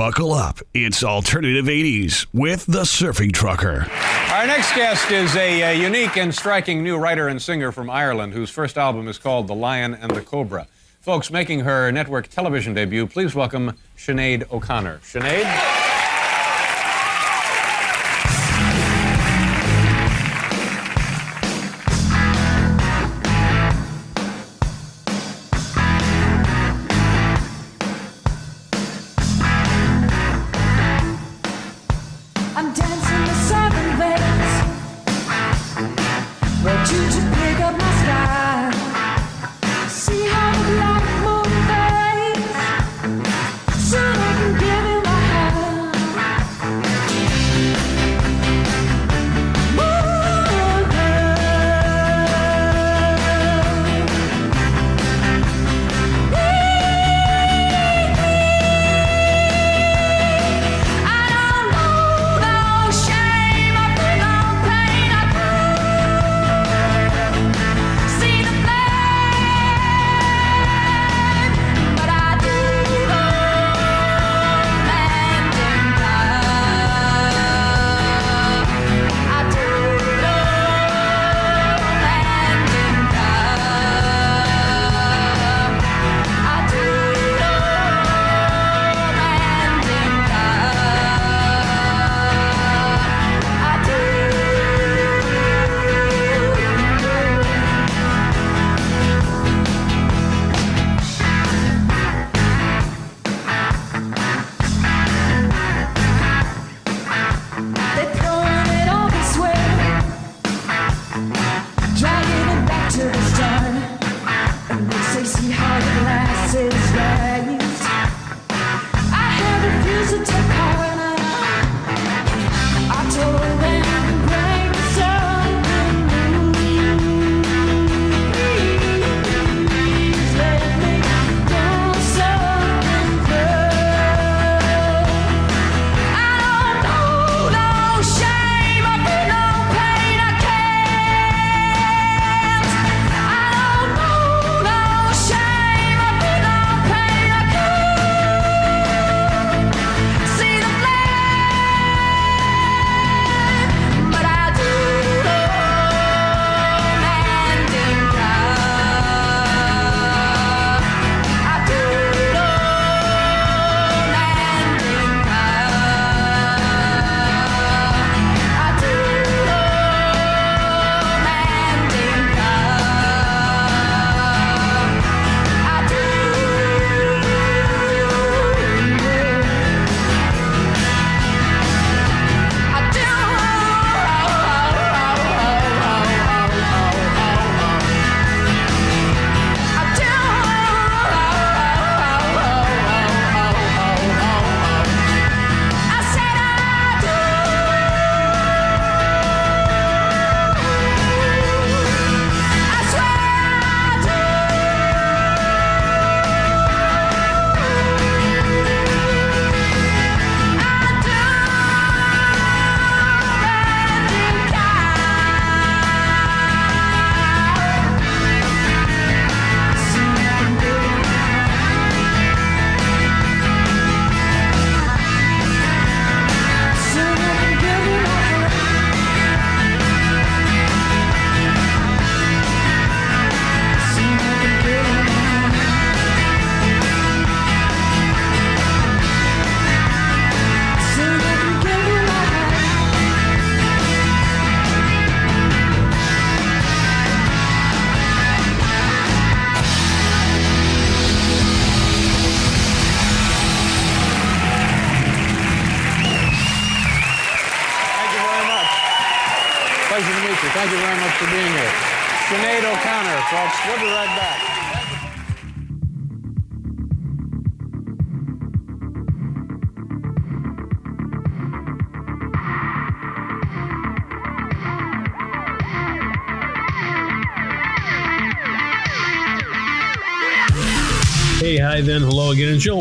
[0.00, 0.60] Buckle up.
[0.72, 3.86] It's Alternative 80s with the Surfing Trucker.
[4.32, 8.32] Our next guest is a, uh, unique and striking new writer and singer from Ireland
[8.32, 10.66] whose first album is called The Lion and the Cobra.
[11.02, 15.00] Folks, making her network television debut, please welcome Sinead O'Connor.
[15.04, 15.69] Sinead?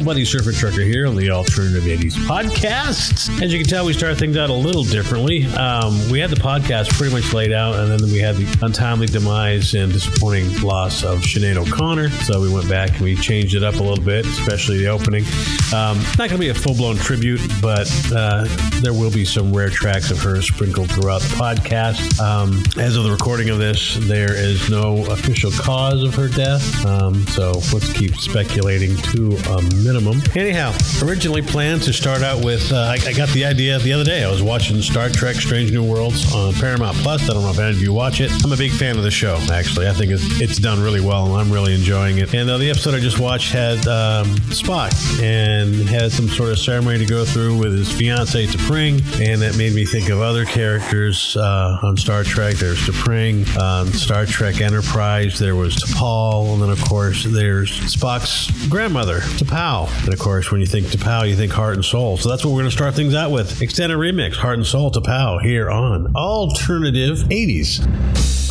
[0.09, 3.43] Buddy Surfer Trucker here on the Alternative 80s podcast.
[3.43, 5.45] As you can tell, we start things out a little differently.
[5.45, 9.05] Um, we had the podcast pretty much laid out, and then we had the untimely
[9.05, 12.09] demise and disappointing loss of Sinead O'Connor.
[12.09, 15.25] So we went back and we changed it up a little bit, especially the opening.
[15.73, 18.45] Um, not going to be a full blown tribute, but uh,
[18.81, 22.19] there will be some rare tracks of hers sprinkled throughout the podcast.
[22.19, 26.85] Um, as of the recording of this, there is no official cause of her death.
[26.85, 30.21] Um, so let's keep speculating to a minimum.
[30.35, 30.73] Anyhow,
[31.03, 34.23] originally planned to start out with, uh, I, I, got the idea the other day.
[34.23, 37.29] I was watching Star Trek Strange New Worlds on Paramount Plus.
[37.29, 38.31] I don't know if any of you watch it.
[38.43, 39.87] I'm a big fan of the show, actually.
[39.87, 42.33] I think it's, it's done really well, and I'm really enjoying it.
[42.33, 46.59] And uh, the episode I just watched had um, Spock and had some sort of
[46.59, 50.45] ceremony to go through with his fiancee T'Pring, and that made me think of other
[50.45, 52.55] characters uh, on Star Trek.
[52.55, 55.37] There's T'Pring, on Star Trek Enterprise.
[55.39, 59.89] There was T'Pol, and then of course there's Spock's grandmother, T'Pau.
[60.05, 62.17] And of course, when you think T'Pau, you think Heart and Soul.
[62.17, 63.61] So that's what we're going to start things out with.
[63.61, 68.48] Extended remix, Heart and Soul, T'Pau, here on Alternative 80s.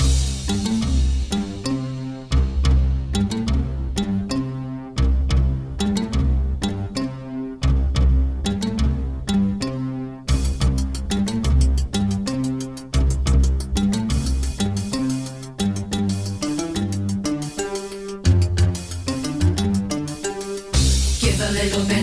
[21.71, 21.98] Los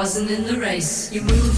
[0.00, 1.12] wasn't in the race.
[1.12, 1.49] You moved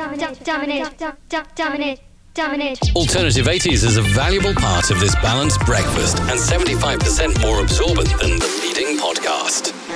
[0.00, 0.98] Dominate, dominate,
[1.54, 2.00] dominate,
[2.32, 2.80] dominate.
[2.96, 8.38] Alternative 80s is a valuable part of this balanced breakfast and 75% more absorbent than
[8.38, 9.89] the leading podcast.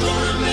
[0.00, 0.47] Mama's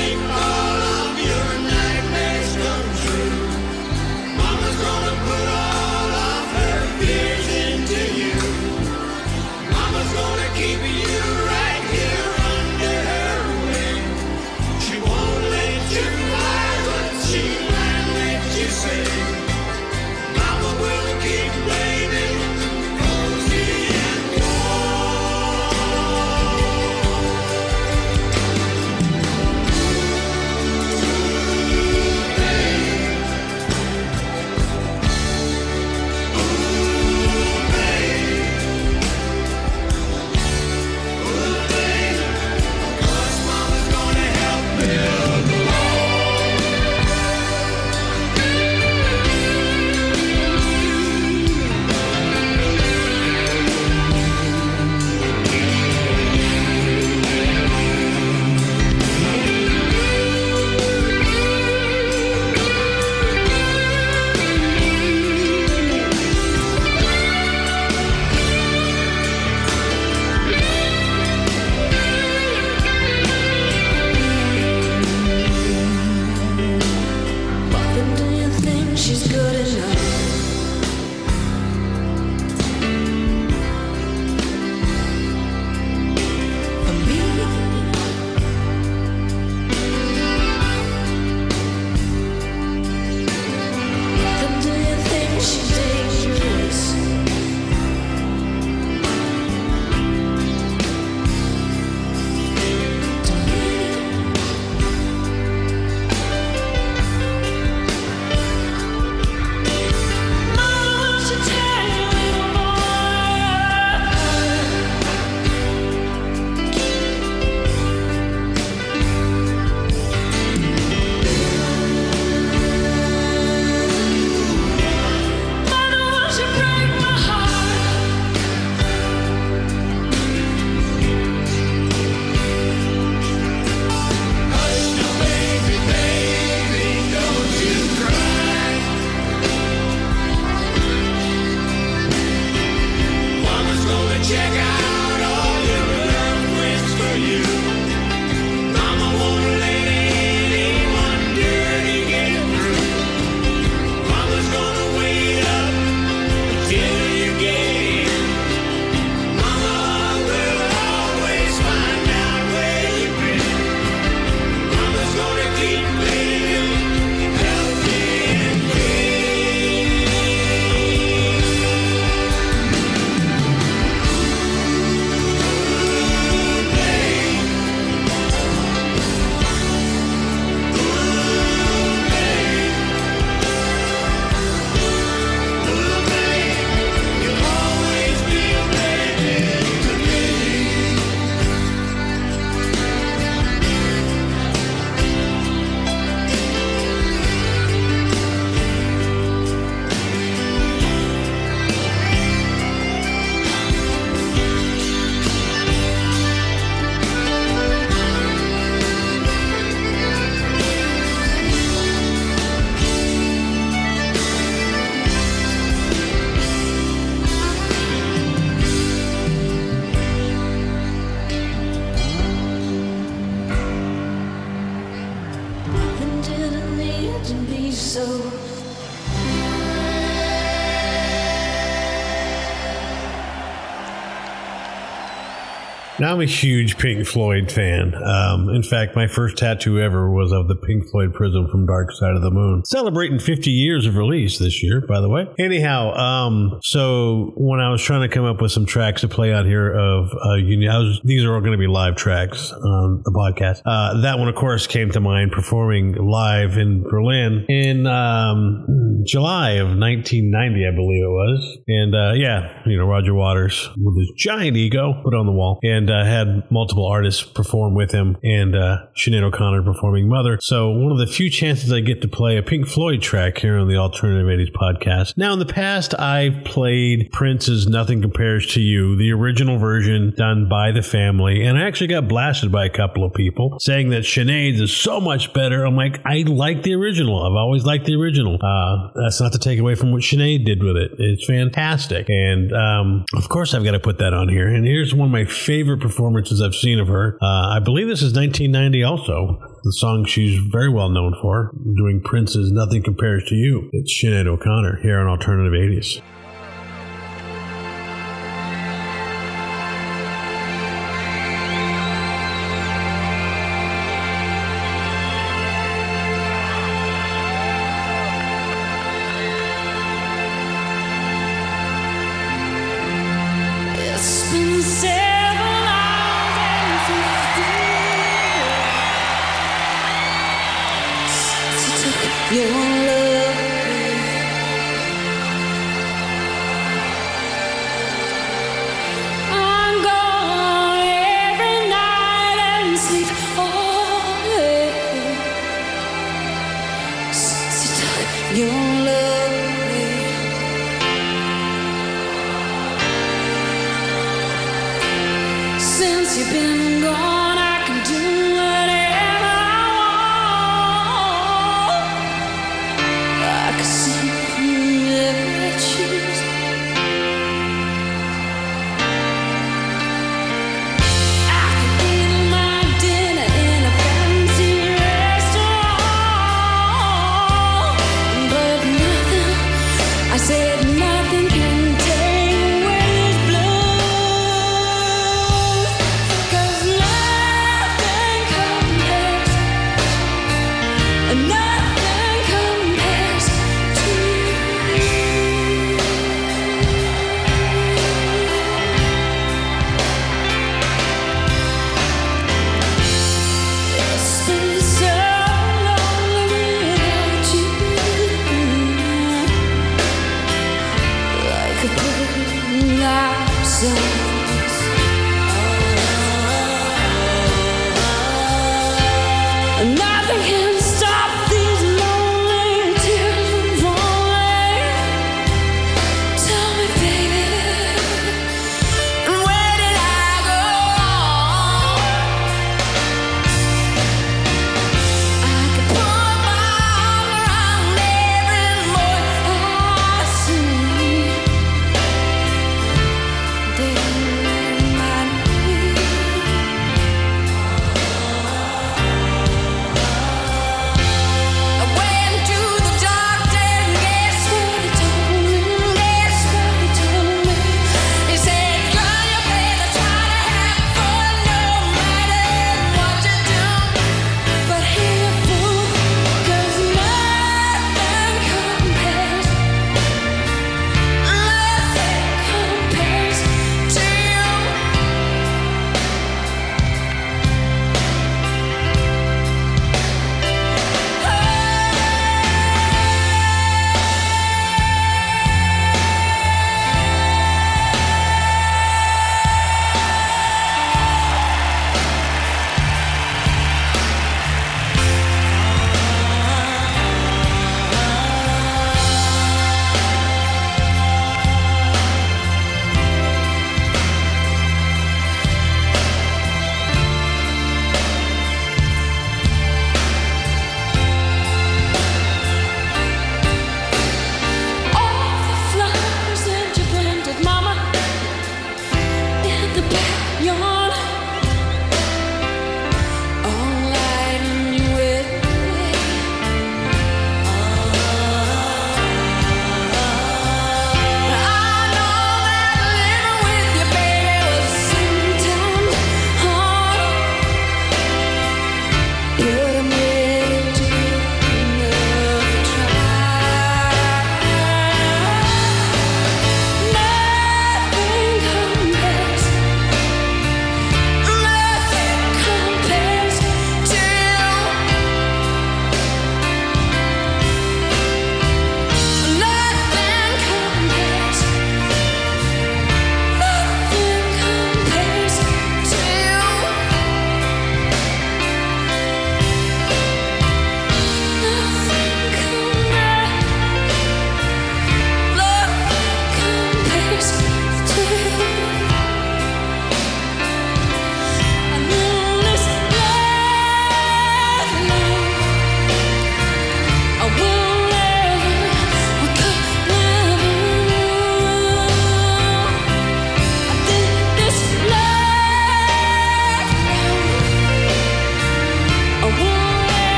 [236.05, 237.95] Now I'm a huge Pink Floyd fan.
[237.95, 241.91] Um, in fact, my first tattoo ever was of the Pink Floyd Prism from Dark
[241.93, 242.63] Side of the Moon.
[242.63, 245.25] Celebrating 50 years of release this year, by the way.
[245.39, 249.33] Anyhow, um, so when I was trying to come up with some tracks to play
[249.33, 252.51] out here of, uh, uni- I was, these are all going to be live tracks
[252.51, 253.63] on the podcast.
[253.65, 259.53] Uh, that one, of course, came to mind performing live in Berlin in um, July
[259.53, 261.57] of 1990, I believe it was.
[261.67, 265.57] And uh, yeah, you know, Roger Waters with his giant ego put on the wall
[265.63, 270.37] and uh, had multiple artists perform with him and uh, Sinead O'Connor performing Mother.
[270.41, 273.57] So one of the few chances I get to play a Pink Floyd track here
[273.57, 275.17] on the Alternative 80s podcast.
[275.17, 280.49] Now, in the past, I've played Prince's Nothing Compares to You, the original version done
[280.49, 284.03] by the family, and I actually got blasted by a couple of people saying that
[284.03, 285.63] Sinead's is so much better.
[285.63, 287.23] I'm like, I like the original.
[287.23, 288.37] I've always liked the original.
[288.41, 290.91] Uh, that's not to take away from what Sinead did with it.
[290.97, 292.09] It's fantastic.
[292.09, 294.47] And um, of course, I've got to put that on here.
[294.47, 297.17] And here's one of my favorite performances I've seen of her.
[297.21, 299.39] Uh, I believe this is 1990 also.
[299.63, 303.69] The song she's very well known for, doing Prince's Nothing Compares to You.
[303.73, 306.01] It's Sinead O'Connor here on Alternative 80s.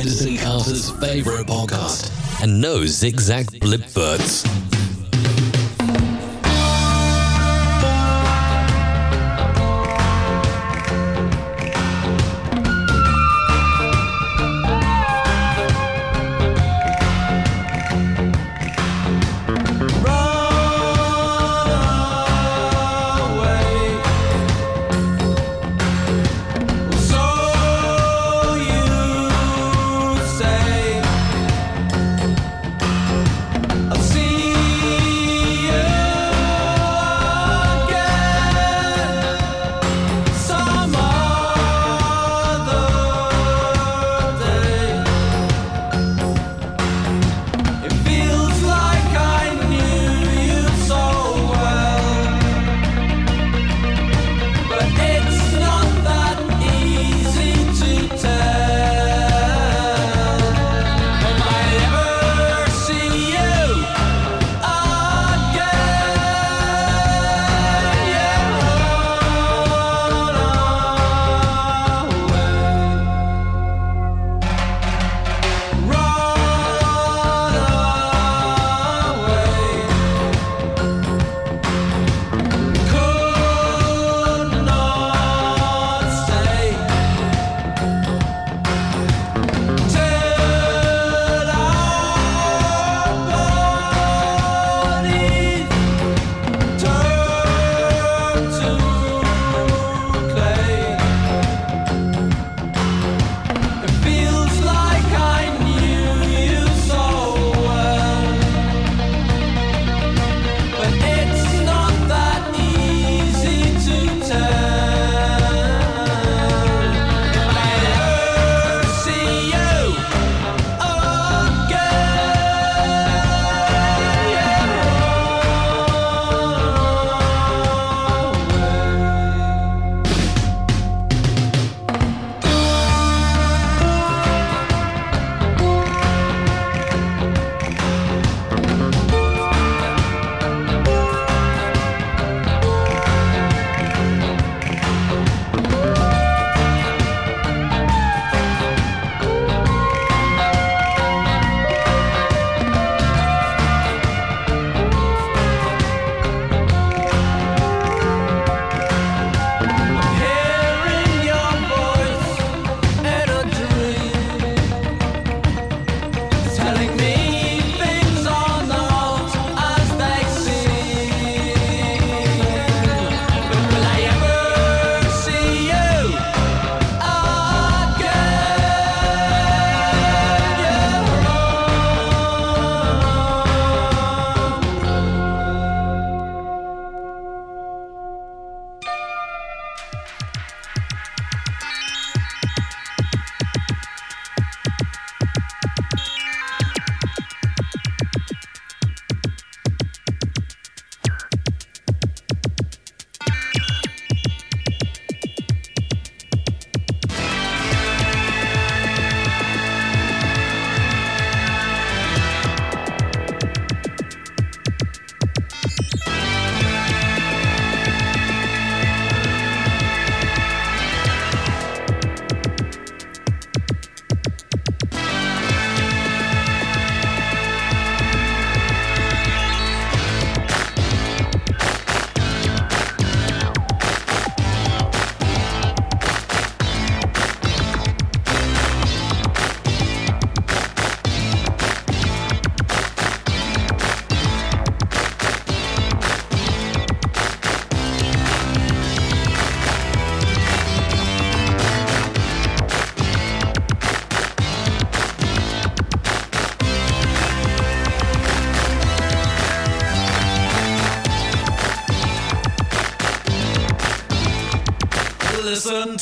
[0.00, 2.10] Anderson Carter's favorite podcast.
[2.42, 3.84] And no zigzag blip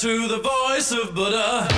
[0.00, 1.77] to the voice of Buddha.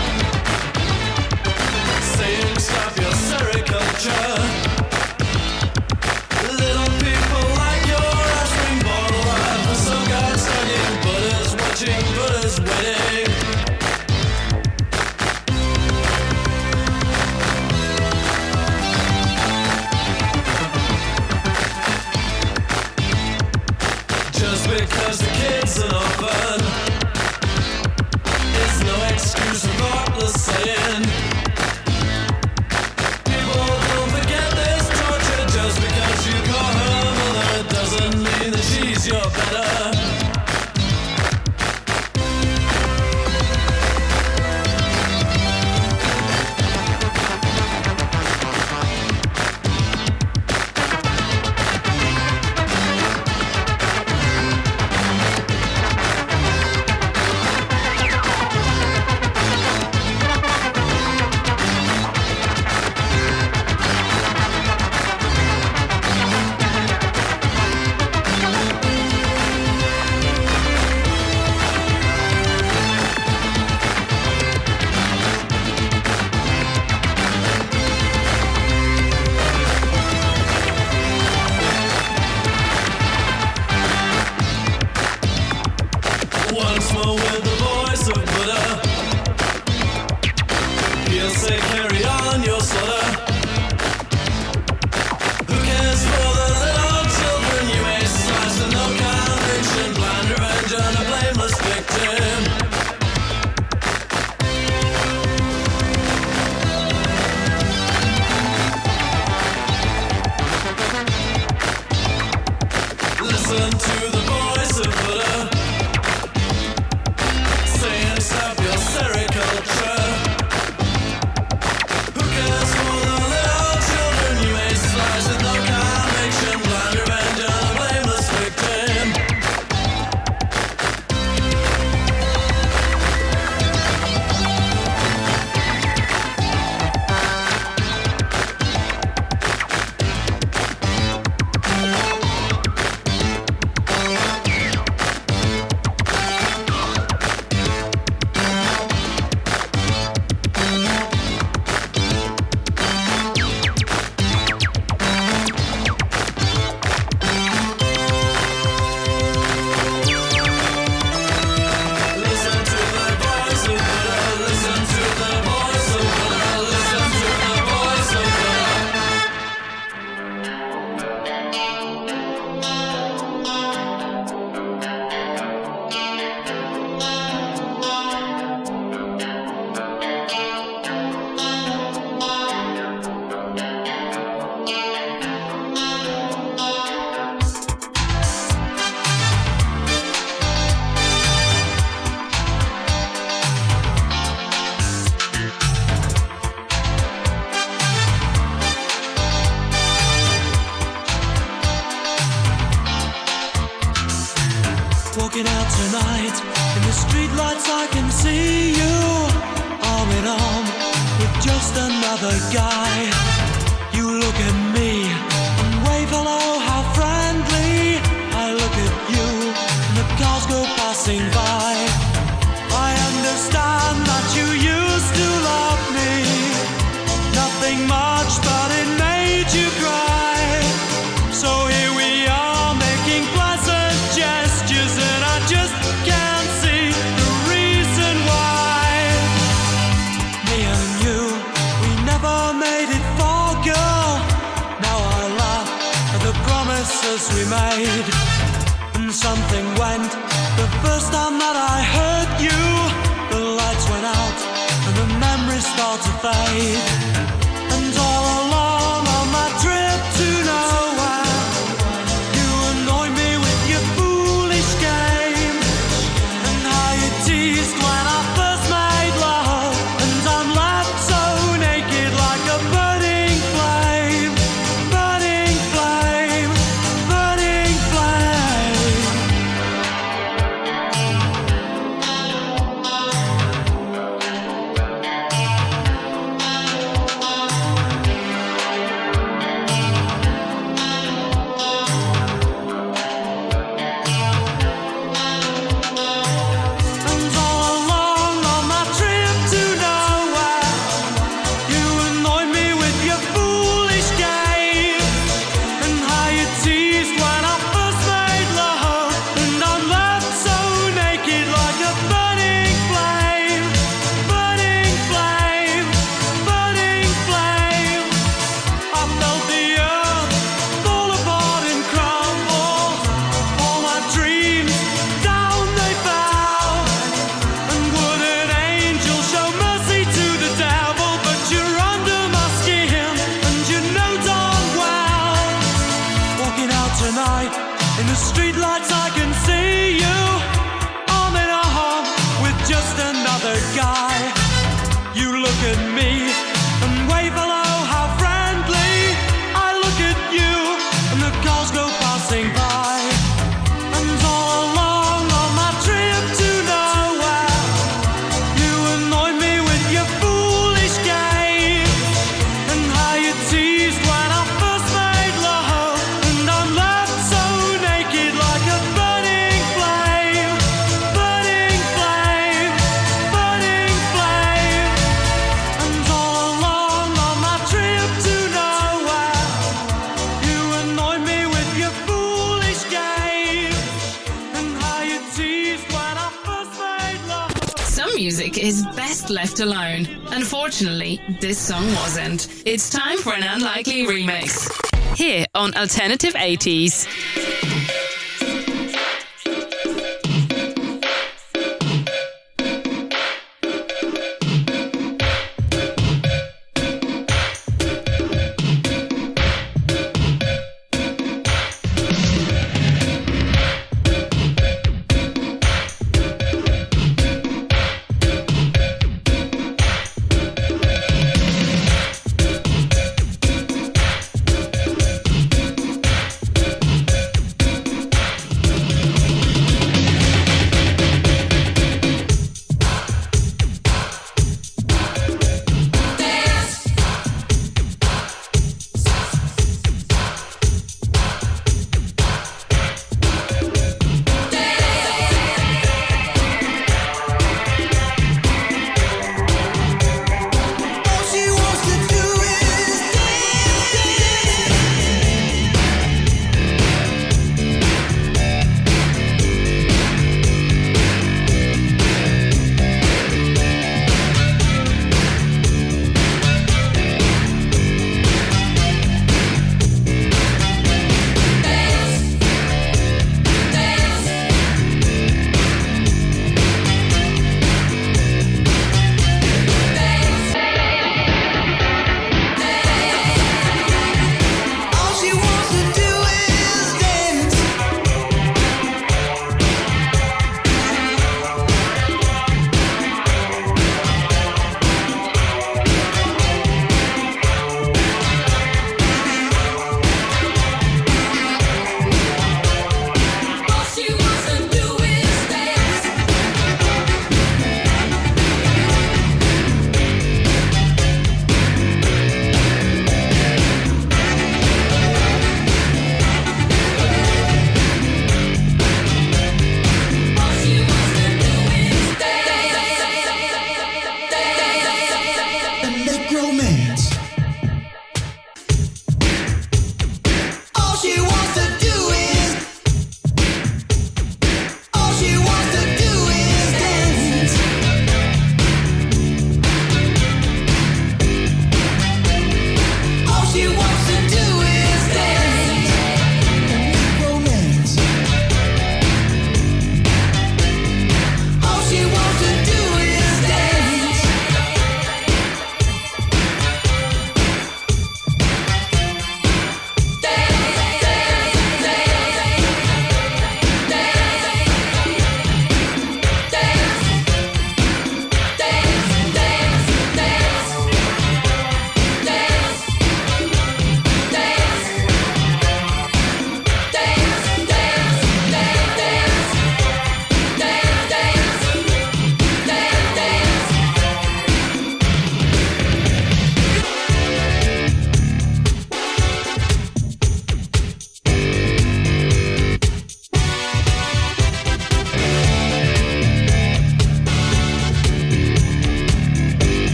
[391.40, 392.62] this song wasn't.
[392.66, 394.70] It's time for an unlikely remix.
[395.16, 397.49] Here on Alternative 80s.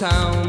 [0.00, 0.39] Tinseltown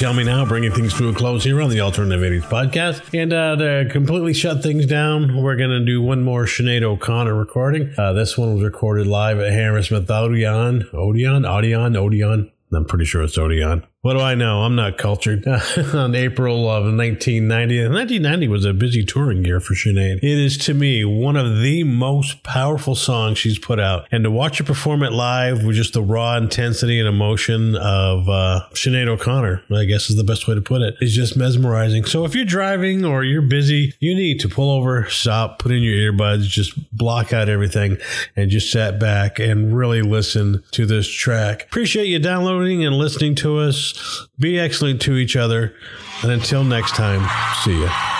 [0.00, 3.02] Tell Me Now, bringing things to a close here on the Alternative 80s podcast.
[3.12, 7.34] And uh, to completely shut things down, we're going to do one more Sinead O'Connor
[7.34, 7.92] recording.
[7.98, 10.88] Uh, this one was recorded live at Hammersmith Odeon.
[10.94, 11.44] Odeon?
[11.44, 11.98] Odeon?
[11.98, 12.50] Odeon?
[12.72, 13.84] I'm pretty sure it's Odeon.
[14.02, 14.62] What do I know?
[14.62, 15.46] I'm not cultured.
[15.94, 20.20] On April of 1990, 1990 was a busy touring year for Sinead.
[20.22, 24.30] It is to me one of the most powerful songs she's put out, and to
[24.30, 29.06] watch her perform it live with just the raw intensity and emotion of uh, Sinead
[29.06, 32.06] O'Connor, I guess is the best way to put it, is just mesmerizing.
[32.06, 35.82] So if you're driving or you're busy, you need to pull over, stop, put in
[35.82, 37.98] your earbuds, just block out everything,
[38.34, 41.64] and just sit back and really listen to this track.
[41.64, 43.89] Appreciate you downloading and listening to us.
[44.38, 45.74] Be excellent to each other.
[46.22, 47.28] And until next time,
[47.64, 48.19] see ya.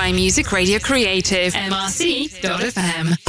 [0.00, 3.19] By Music Radio Creative, mrc.fm.